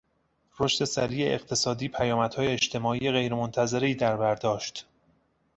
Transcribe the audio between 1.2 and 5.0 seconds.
اقتصادیپیامدهای اجتماعی غیر منتظرهای دربر داشت.